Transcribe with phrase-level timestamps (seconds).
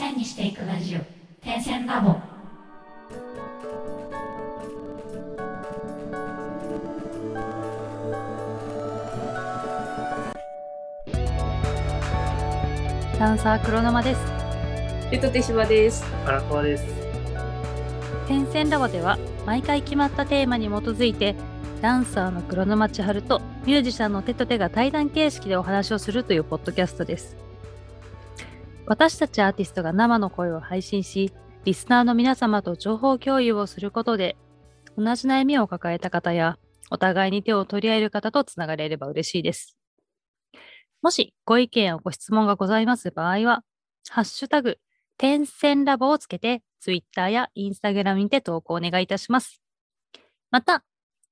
[0.00, 1.00] 線にしていくラジオ
[1.44, 2.16] 点線ラボ
[13.18, 14.20] ダンサー黒沼です
[15.12, 16.04] ゆとてしばです。
[16.24, 16.86] 荒川です。
[18.26, 21.34] 点線ラボでは毎回決まったテーマに基づいて
[21.82, 27.49] ダンサーの黒沼千春とミュージシャンの手と手が対談形式でお話をするというポッドキャストです
[28.90, 31.32] 私たちアーティストが生の声を配信し
[31.64, 34.36] リスナーの皆様と情報共有をすることで
[34.98, 36.58] 同じ悩みを抱えた方や
[36.90, 39.76] お互いに手を取り合える方とつながれれば嬉しいです
[41.02, 43.62] もしご意見やご質問がございます場合は
[44.10, 44.78] ハッシュタグ
[45.20, 49.60] 点線ラボをつけて、ツイッターやインスタグラムにて投稿お願いいたします。
[50.50, 50.82] また、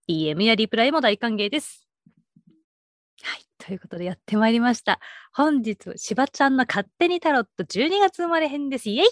[0.07, 1.88] DM やリプライも大歓迎です。
[3.69, 4.99] ということでやってまいりました。
[5.31, 8.89] 本日、しばちゃんの勝手にタロット12月生まれ編です。
[8.89, 9.07] イエイ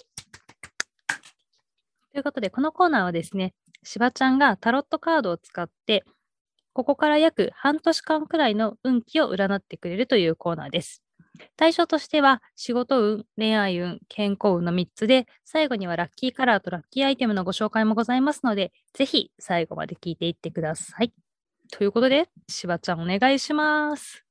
[2.11, 6.03] ということで、このコーナーはですね、しばちゃんがタロットカードを使って、
[6.73, 11.03] ここから約半年間くらいの運気を占ってくれるというコーナーです。
[11.55, 21.13] 対象としては、仕事運、恋愛運、健康運の3つで、最後にはラッキーカラーとラッキーアイテムのご紹介もございますので、ぜひ最後まで聞いていってください。
[21.71, 24.26] ということで、しばちゃんお願いします。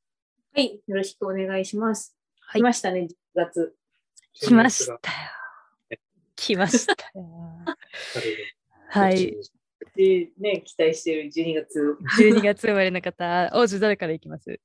[0.56, 2.16] はい、よろしくお願いします。
[2.40, 3.74] はい来ましたね、10月。
[4.32, 4.98] 来ましたよ。
[6.34, 7.26] 来ましたよ。
[8.88, 9.36] はい。
[9.94, 11.98] で、ね、期待してる12月。
[12.22, 14.58] 12月生まれの方、 王子誰からいきます？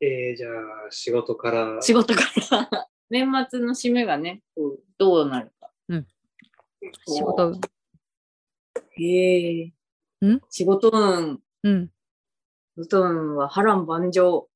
[0.00, 2.22] えー、じゃあ、仕事から、仕事か
[2.72, 2.88] ら。
[3.10, 4.40] 年末の締めがね、
[4.96, 5.70] どうなるか。
[7.06, 7.60] 仕事運。
[8.92, 9.64] へえ。
[10.26, 10.40] ん？
[10.48, 11.42] 仕事運。
[11.62, 11.92] うん。
[12.76, 14.49] 仕事運は波乱万丈。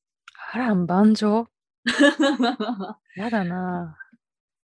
[0.55, 1.49] 波乱万丈？
[3.17, 3.99] やだな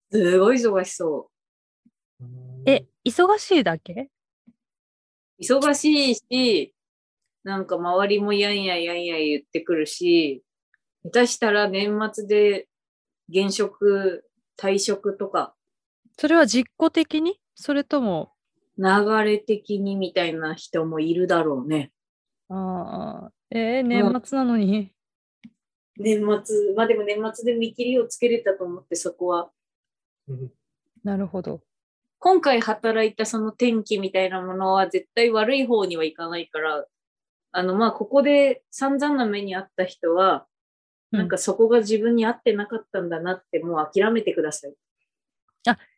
[0.09, 1.29] すごい忙しそ
[2.21, 2.23] う。
[2.65, 4.09] え、忙しいだけ？
[5.41, 6.73] 忙しいし、
[7.43, 10.41] なんか周りもやんややんや言ってくるし、
[11.03, 12.69] 下手したら年末で
[13.27, 14.23] 現職、
[14.57, 15.53] 退職とか、
[16.17, 17.41] それは実行的に？
[17.55, 18.31] それとも、
[18.77, 18.85] 流
[19.25, 21.91] れ的にみたいな人もいるだろうね。
[22.47, 24.92] ああ、えー、年末なのに？
[25.97, 29.51] 年末、まあでも年末で見切りをつけれたと思ってそこは。
[30.27, 30.51] うん
[31.03, 31.61] なるほど。
[32.19, 36.85] 今回働いたその天気みたいなものは絶対悪い方にはいかないから、
[37.51, 40.45] あのまあここで散々な目にあった人は、
[41.11, 44.73] うんなんかそこが自分に合ってなかったんだなってもう諦めてください。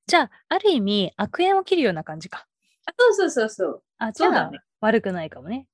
[0.08, 2.46] じゃあ、ある意味、悪縁を切るような感じか。
[2.86, 3.84] あそうそうそうそう。
[3.98, 4.52] あ、じゃあ、
[4.82, 5.68] 悪くないかもね。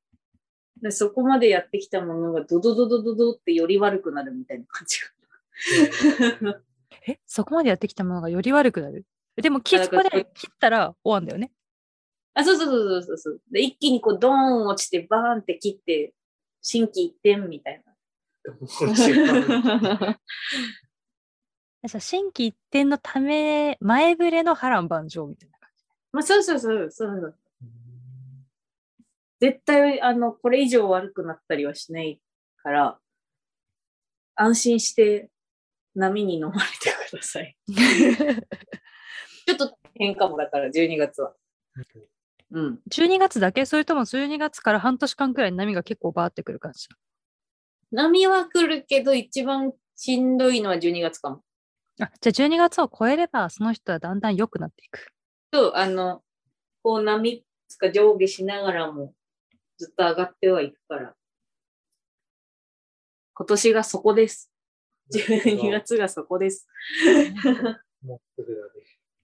[0.81, 4.99] でそこまでやってきたものがドドドドドドってより悪くなるみたいな感じ
[6.45, 6.59] が。
[7.07, 9.05] え、そこまでやってきたものがより悪くなる？
[9.35, 11.51] でも、きそこで切ったら終わんだよね。
[12.33, 13.41] あ、そうそうそうそうそう。
[13.51, 16.13] で、一気にこうドーン落ちてバーンって切って、
[16.61, 17.91] 心機一転みたいな。
[21.99, 25.85] 心機一転のため、前触れの波乱万丈みたいな感じ。
[26.11, 27.37] まあ、そうそうそうそう。
[29.41, 32.21] 絶対、あの、これ以上悪くなったりはしない
[32.63, 32.99] から、
[34.35, 35.29] 安心して
[35.95, 37.57] 波に飲まれてください。
[37.67, 41.33] ちょっと変かもだから、12月は。
[42.51, 42.79] うん。
[42.89, 43.65] 12月だけ？
[43.65, 46.87] それとも12月から半年間くらい波が結構バーってくる感じ
[47.91, 51.43] 波は来るけど、一番しんどいのは12月かも。
[51.99, 55.07] あ、じゃあ12月を超えれば、その人はだんだん良くなっていく。
[55.49, 56.21] と、あの、
[56.83, 59.13] こう波つか上下しながらも
[59.81, 61.15] ずっと上がってはいくから。
[63.33, 64.51] 今年がそこです。
[65.11, 66.67] 12月がそこです。
[68.03, 68.13] ね。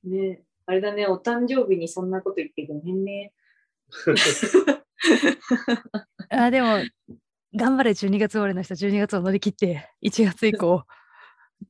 [0.04, 3.34] ねあれだね、お誕生日にそんなこと言ってごめんね。
[6.30, 6.80] あ、でも、
[7.56, 10.84] 頑張れ、12月終わりの人、12月を乗り切って、1月以降、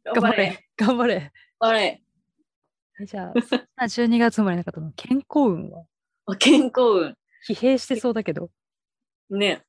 [0.05, 1.33] 頑張れ、頑張れ。
[1.59, 2.01] 頑張れ。
[3.01, 5.85] えじゃあ、そんな12月生まれの方の健康運は？
[6.27, 7.13] あ健康
[7.47, 8.49] 疲弊してそうだけど、運。
[9.29, 9.63] ね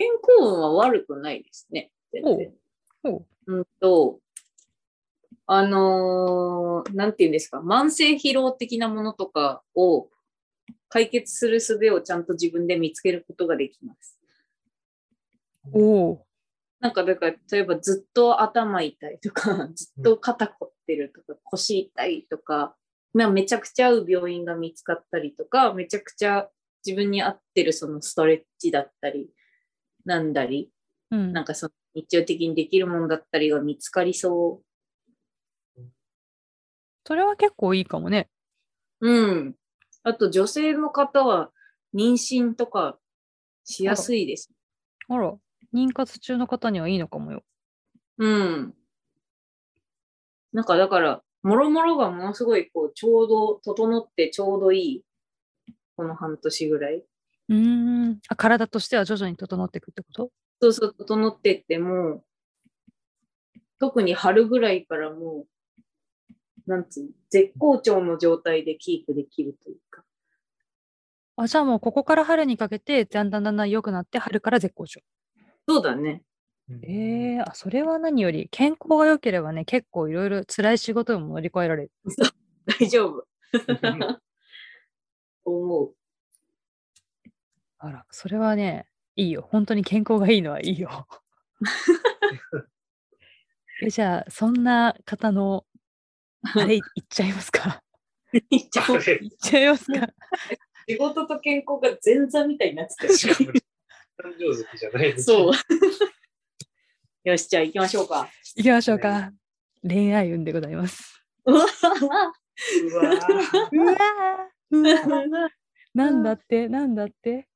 [0.00, 1.90] 健康運は悪くないですね。
[2.10, 2.52] 全然。
[3.02, 4.18] ほうんと、
[5.46, 10.08] あのーなんて言うんですか、慢性疲労的なものとかを
[10.88, 14.18] 解決する術をちゃんと自分で見つけることができます。
[15.74, 16.26] うおお
[16.80, 22.74] なんか、だから、例えばずっと頭痛いとか、 ずっと肩凝ってるとか、腰痛いとか、
[23.12, 26.48] まあ、めちゃくちゃ合う病院が見つかったりとか、めちゃくちゃ
[26.84, 29.30] 自分に合ってるそのストレッチだったり、
[30.04, 30.70] なんだり、
[31.10, 34.70] うんなんかその日常的にできるものだったりが見つかりそう
[37.04, 38.28] それは結構いいかもね。
[39.00, 39.56] うん。
[40.04, 41.50] あと女性の方は
[41.94, 42.98] 妊娠とか
[43.64, 44.50] しやすいです。
[45.08, 45.34] あら、
[45.74, 47.42] 妊活中の方にはいいのかもよ。
[48.18, 48.74] うん。
[50.52, 55.04] なんかだから、もろもろがものすごいこうちょうど整ってちょうどいい。
[56.00, 57.04] この半年ぐらい。
[57.50, 57.56] うー
[58.12, 58.20] ん。
[58.30, 60.30] あ、体としては徐々に整っていくってこと？
[60.62, 62.24] そうそう、整ってっても、
[63.78, 65.44] 特に春ぐらいからも
[66.66, 70.02] う、なんつうの、絶好調の状態でキープできるというか。
[71.36, 75.02] あ、じゃあもうここから春にかけて、だんだんだんだん良くなって、春から絶好調。
[75.68, 76.22] そうだね。
[76.82, 81.92] ええあ、それは何より、健康が良ければね、結構いろいろ辛い仕事も乗り越えられる。
[82.80, 83.26] 大丈夫。
[85.44, 85.94] 思う。
[87.78, 89.46] あら、それはね、いいよ。
[89.50, 91.06] 本当に健康がいいのはいいよ。
[93.82, 95.64] えじゃあ、そんな方の、
[96.54, 97.82] あれ、いっちゃいますか？
[98.50, 98.96] 言っちゃう？
[98.96, 100.08] いっちゃいますか？
[100.88, 103.54] 仕事と健康が前座みたいになってたよしかも誕
[104.38, 105.52] 生月じゃないですそう。
[107.24, 108.28] よし、じゃあ行きましょうか。
[108.56, 109.32] 行きましょうか。
[109.82, 111.22] 恋愛運でございます。
[111.46, 111.64] うわ
[113.72, 114.50] うわ
[115.94, 116.68] なんだって？
[116.68, 117.48] なんだって？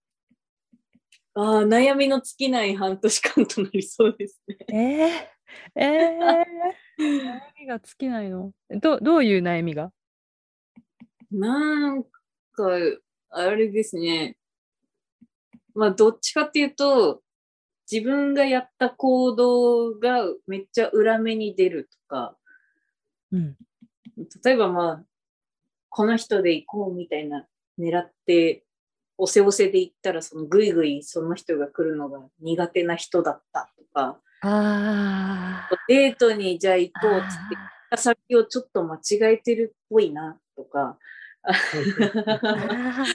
[1.37, 4.57] あー悩みの尽きない半年間となりそうですね。
[5.77, 8.53] えー、えー、悩みが尽きないの？
[8.71, 9.93] どどういう悩みが？
[11.31, 12.11] なんか、
[13.31, 14.37] あれですね。
[15.75, 17.23] まあ、どっちかっていうと、
[17.91, 22.39] 自分がやった行動がめっちゃ裏目に出るとか、
[23.33, 23.57] うん。
[24.45, 25.05] 例えばまあ、
[25.97, 27.47] この人で行こうみたいな
[27.79, 28.65] 狙って、
[29.17, 35.77] おせおせで行ったら、そのぐいぐいその人が来るのが苦手な人だったとか、あー。
[35.87, 37.27] デートにじゃあ行こうっつっ
[37.93, 40.99] て、先をちょっと間違えてるっぽいなとか、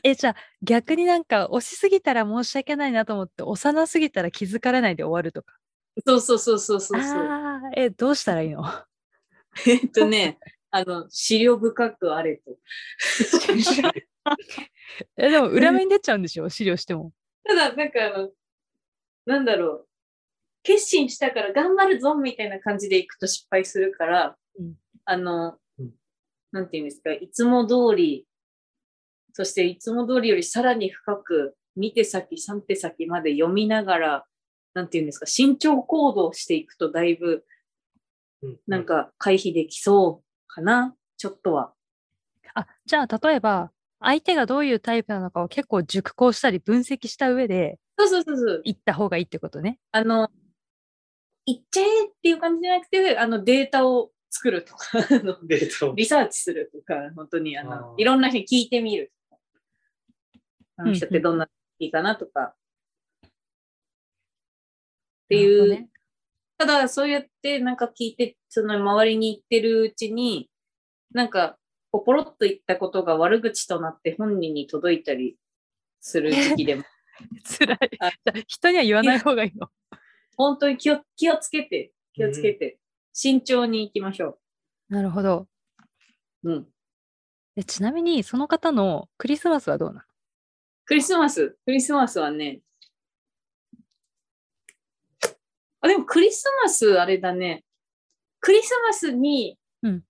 [0.04, 5.54] えじゃあ逆になんか押しすぎたら申し訳ないなと思って押さなすぎたら気づかれないで終わるとか。
[6.08, 7.30] そうそうそうそうそうそう。
[7.76, 8.64] えどうしたらいいの？
[9.68, 10.40] えっとね、
[10.71, 12.57] あの、資料深くあれと。
[15.18, 16.50] えでも裏目に出ちゃうんでしょ？
[16.50, 17.12] 資料しても。
[17.44, 18.31] ただ、なんかあの、
[19.25, 19.88] なんだろう。
[20.63, 24.75] 決心したから頑張るぞみたいな感じで行くと失敗するから、うん。
[25.06, 25.92] あの、うん。
[26.51, 28.27] なんていうんですか、いつも通り、
[29.33, 34.25] そしていつも通りよりさらに深く、2手先、3手先まで読みながら、
[34.74, 37.45] なんていうんですか、慎重行動していくとだいぶ、
[38.68, 41.74] なんか回避できそうかな、ちょっとは。
[42.56, 48.62] あじゃあ例えば相手がどういうタイプなのかを結構熟考したり分析した上でそうそうそうそう。
[48.63, 50.30] 行った方がいいってことねあの、
[51.46, 59.42] 行っちゃえっていう感じじゃなくて、あのデータを作るとか、あのデータをリサーチするとか、本当にあのいろんな人に聞いてみるとか。
[60.78, 61.50] あの人ってどんな
[61.80, 62.56] いいかなとか。
[63.25, 63.30] っ
[65.30, 65.90] ていう、
[66.60, 70.50] ただそうやってなんか聞いて、その周りに行ってるうちに、
[71.14, 71.58] なんか
[71.90, 75.38] ポポロッと言ったことが悪口となって本人に届いたり
[76.02, 76.84] する時期でも、
[77.58, 77.78] 辛い。
[78.02, 79.70] あじゃあ人には言わない方がいいの？
[80.36, 82.78] 本当に気を気をつけて、気をつけて、
[83.14, 84.38] 慎重に行きましょ
[84.90, 85.48] なるほど。
[86.44, 86.52] う。
[86.52, 86.68] うん。
[87.56, 90.02] えちなみにその方のクリスマスはどうなの？
[90.83, 92.60] クリスマス、クリスマスはね、
[95.81, 97.64] あ、でもクリスマスあれだね。
[98.40, 100.04] クリスマスにうん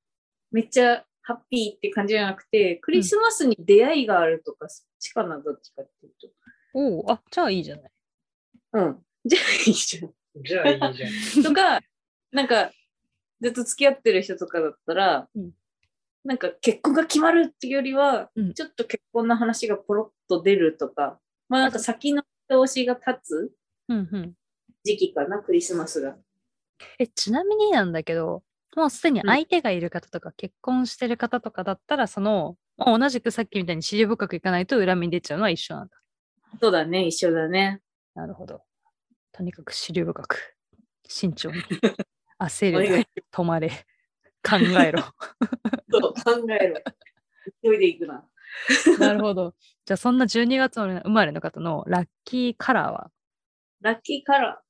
[0.52, 6.28] めっちゃハッピーって感じじゃなくて、クリスマスに出会いがあるとか、そっちかな、どっちかっていうと。
[6.74, 7.92] おおあじゃあいいじゃない
[8.74, 9.06] うん。
[9.26, 10.14] じゃあいいじゃん。
[10.44, 11.44] じゃあいいじゃん。
[11.44, 11.82] とか、
[12.32, 12.72] なんか、
[13.42, 15.52] ずっと付き合ってる人とかだったら、うん
[16.26, 23.52] なんか結婚が決まるっていうよりは、うんちょっと結婚の話がポロッと出るとか、まあなんか先の見通しが立つ
[23.88, 24.36] うんうん
[24.84, 26.16] 時期かな、クリスマスが。
[26.98, 28.44] えちなみになんだけど
[28.76, 35.94] もうすでに相手がいる方とか結婚してる方とかだったらそのまあ同じくさっきみたいに資料深くいかないと恨みに出ちゃうのは一緒なんだ。
[36.62, 37.82] そうだね、一緒だね。
[38.16, 38.62] なるほど。
[39.32, 40.56] とにかく資料深く。
[41.08, 41.62] 慎重に。
[42.40, 43.02] 焦る。
[43.02, 43.06] い。
[43.32, 43.70] 止まれ。
[44.42, 45.02] 考えろ。
[45.92, 46.82] そう、考えろ。
[47.64, 48.26] 急いでいくな。
[49.00, 49.54] なるほど。
[49.86, 53.12] じゃあそんな12月生まれの方のラッキーカラーは？
[53.82, 54.69] ラッキーカラー。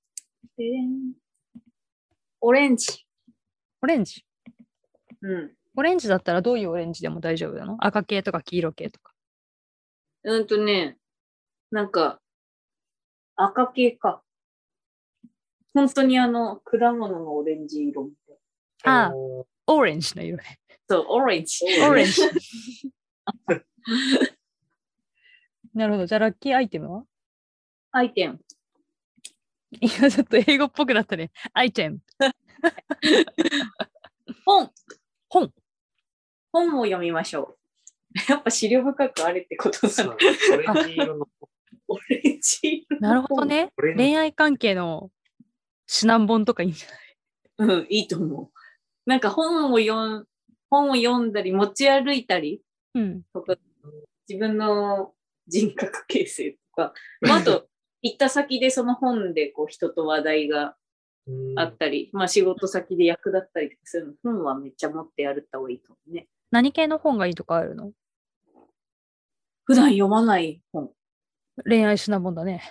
[2.42, 3.06] オレンジ。
[3.82, 4.26] オレンジ？
[5.22, 5.52] うん。
[5.76, 7.78] オレンジだったらどういうオレンジでも大丈夫なの？
[7.80, 9.14] 赤系とか黄色系とか
[10.24, 10.98] うんとね、
[11.72, 12.20] なんか、
[13.36, 14.22] 赤系か。
[15.74, 18.38] 本当にあの、果物のオレンジ色みたい
[18.86, 19.14] ああ
[19.68, 20.60] オレンジの色ね。
[20.90, 21.66] そう、オレンジ。
[21.88, 22.22] オレンジ。
[25.74, 26.06] なるほど。
[26.06, 27.04] じゃあ、ラッキーアイテムは？
[27.92, 28.40] アイテム。
[29.80, 31.32] 今ちょっと英語っぽくなったね。
[31.54, 32.00] アイテム。
[34.46, 34.72] 本。
[35.30, 35.52] 本。
[36.52, 37.60] 本を読みましょう。
[38.32, 40.16] やっぱ資料深くあれってことな。
[40.16, 40.34] オレン
[40.88, 41.28] ジ色の。
[41.88, 43.72] オレンジ色のなるほどね。
[43.78, 45.12] 恋愛関係の
[45.88, 47.78] 指南本とかいいんじゃない？
[47.80, 49.10] うん、いいと思う。
[49.10, 50.26] なんか本を読ん
[50.70, 52.62] 本を読んだり持ち歩いたり
[52.96, 53.22] うん。
[53.34, 53.56] とか、
[54.28, 55.14] 自分の
[55.48, 57.69] 人格形成とか、まあ、あと、
[58.02, 60.76] 行った先でその本でこう人と話題が
[61.28, 66.28] うんあったり、まあ仕事先で役立ったりとかするの、本はめっちゃ持ってやるった方がいいかもね。
[66.50, 67.92] 何系の本がいいとかあるの？
[69.66, 70.92] 普段読まない本。
[71.66, 72.64] 恋愛指南本だね。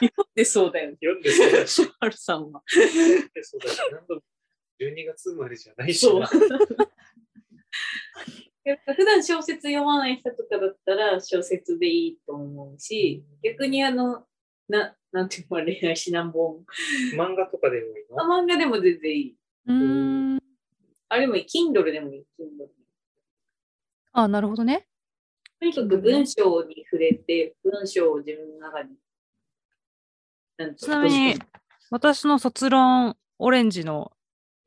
[0.00, 0.98] 読んでそうだよね。
[1.02, 2.62] 読んでそうだし、シャルさんは。
[2.68, 4.20] 読んでそうだし、何度も
[4.80, 6.06] 12月生まれじゃないし。
[8.68, 14.26] やっぱ普段小説読まない人とかだったら小説でいいと思うし、逆にあの、
[14.68, 16.64] ななんていうの恋愛指南本。
[17.16, 19.36] 漫画とかでもいいあの漫画でも全然いい。
[19.68, 20.42] うーん。
[21.08, 21.46] あれでもいい。
[21.46, 22.26] Kindle でもいい。
[22.38, 22.66] Kindle
[24.12, 24.86] あ、なるほどね。
[25.58, 28.96] とにかく文章に触れて、文章を自分の中に。
[30.76, 31.38] ちなみに、
[31.90, 34.12] 私の卒論、オレンジの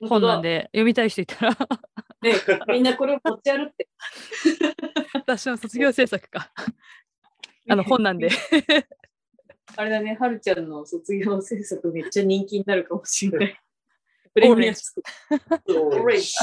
[0.01, 1.57] 本なんで、読みたい人いたら、
[2.21, 2.33] ね、
[2.67, 3.87] みんなこれを持ち歩って。
[5.13, 6.51] 私の卒業制作か。
[7.69, 8.29] あの本なんで。
[9.75, 13.59] あれだね、はるちゃんの卒業制作めっちゃ人気になるかもしれない。
[14.33, 15.03] プレミアスク。
[15.79, 16.33] オレンジ。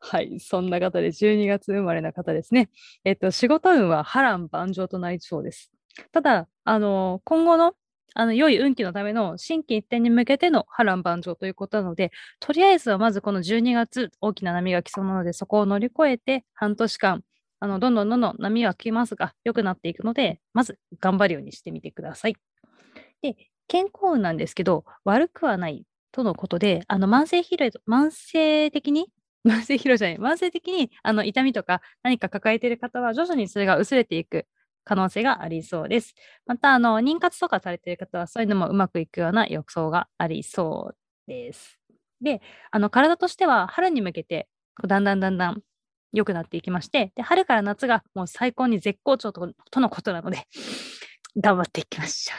[0.00, 2.70] はい、そんな方で12月生まれの方ですね。
[3.04, 5.70] えっと、仕事運は波乱万丈となりそうです。
[6.12, 7.74] ただ、あの、今後の、
[8.18, 12.10] あの、良い運気のための新規一転に向けての波乱万丈ということなので、
[12.40, 17.22] とりあえずはまずこの12月、大きな波が来そうなので、そこを乗り越えて、半年間、
[17.60, 22.34] あの、どんどんどんどん波は来ますが、良くなっていくので、まず頑張るようにしてみてください。
[23.22, 23.36] で、
[23.68, 29.12] 健康運なんですけど、悪くはないとのことで、あの、慢性疲労、慢性的に
[29.46, 34.46] 慢性疲労じゃない、慢性的にあの痛みとか何か抱えている方は徐々にそれが薄れていく
[34.88, 36.14] 可能性がありそうです。
[36.46, 40.96] また、あの、妊活とかされている方はそういうのもうまくいくような予想がありそう
[41.30, 41.78] です。
[42.22, 42.40] で、
[42.70, 44.48] あの、体としては春に向けて
[44.86, 45.62] だんだんだんだん
[46.14, 50.46] 良くなっていきまして、で、春から夏がもう最高に絶好調ととのことなので、
[51.36, 52.34] 頑張っていきましょ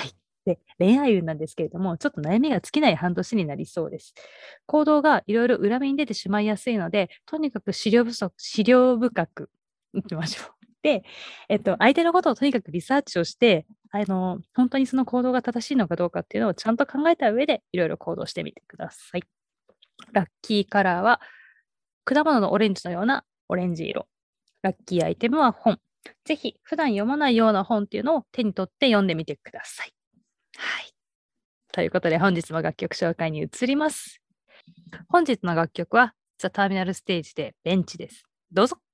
[0.00, 0.02] う。
[0.02, 0.12] はい。
[0.44, 4.12] で、恋愛運なんですけれども、ちょっと悩みが尽きない半年になりそうです。
[4.66, 9.50] 行動がいろいろ裏目に出てしまいやすいので、とにかく資料不足、資料深く
[9.94, 10.55] いきましょう。
[10.86, 11.02] で、
[11.48, 19.24] えっと、相手のことをとにかくリサーチをして、あの、本当にその行動が正しいのかどうかっていうのをちゃんと考えた上で、いろいろ行動してみてください。
[20.12, 21.20] ラッキーカラーは、
[22.04, 24.06] 果物のオレンジのようなオレンジ色。
[24.62, 25.80] ラッキーアイテムは本。
[26.24, 29.92] ぜひ、普段読まないような本っていうのを手に取って読んでみてください。
[30.56, 30.92] はい。
[31.72, 34.20] ということで、本日も楽曲紹介に移ります。
[35.08, 38.24] 本日の楽曲は、ザ・ターミナルステージでベンチです。
[38.52, 38.78] どうぞ。「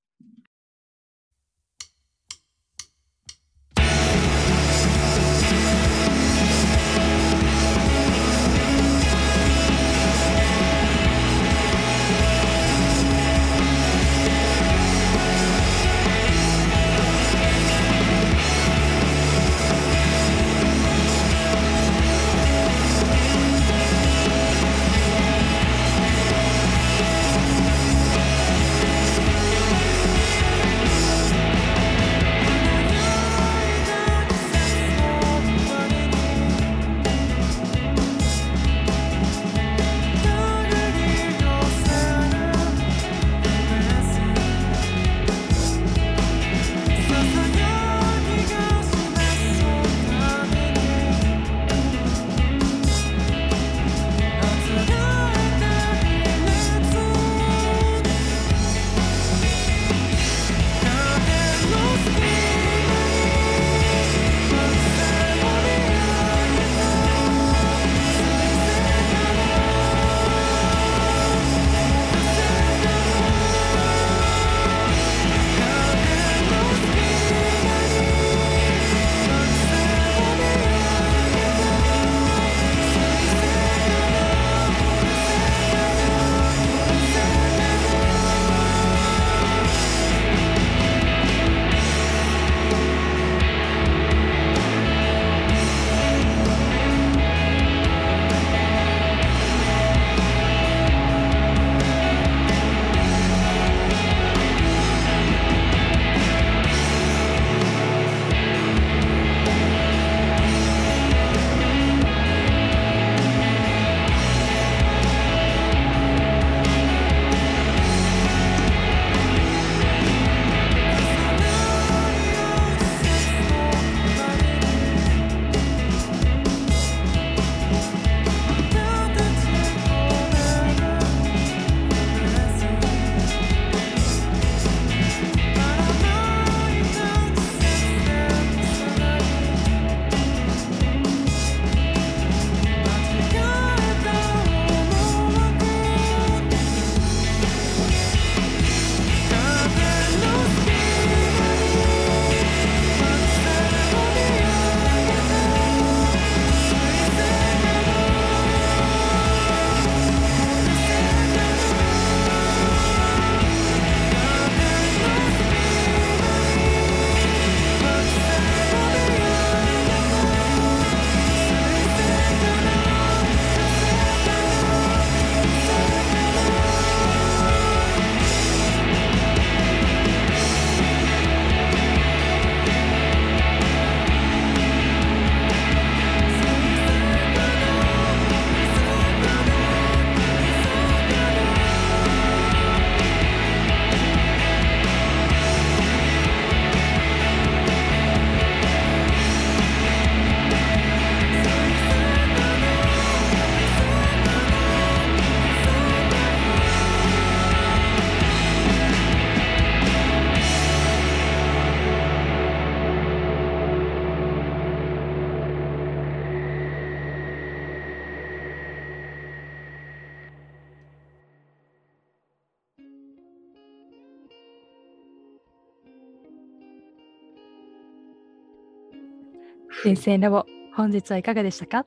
[229.83, 231.85] 先生ラボ、本日はいかがでしたか？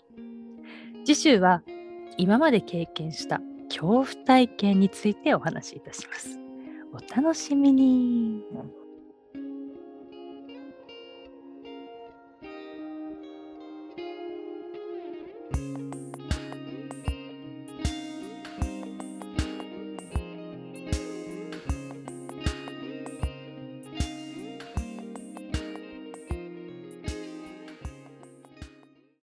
[1.06, 1.62] 次週は
[2.18, 6.38] 今まで経験した恐怖体験についてお話しいたします。
[6.92, 8.44] お楽しみに。